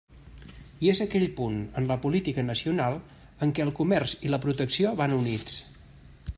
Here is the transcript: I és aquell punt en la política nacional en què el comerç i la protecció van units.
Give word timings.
I 0.85 0.87
és 0.93 1.01
aquell 1.05 1.25
punt 1.39 1.59
en 1.81 1.89
la 1.91 1.97
política 2.07 2.45
nacional 2.47 2.97
en 3.47 3.53
què 3.59 3.67
el 3.67 3.73
comerç 3.81 4.17
i 4.29 4.35
la 4.37 4.43
protecció 4.47 4.99
van 5.03 5.17
units. 5.23 5.63